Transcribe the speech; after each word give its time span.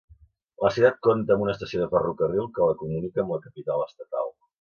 La 0.65 0.69
ciutat 0.77 0.95
compta 1.07 1.35
amb 1.35 1.43
una 1.47 1.53
estació 1.55 1.81
de 1.83 1.89
ferrocarril 1.91 2.47
que 2.55 2.71
la 2.71 2.79
comunica 2.79 3.23
amb 3.25 3.35
la 3.35 3.39
capital 3.45 3.85
estatal. 3.85 4.33